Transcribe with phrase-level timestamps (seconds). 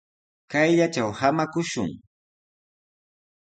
[0.51, 1.91] Kayllatraw samakushun.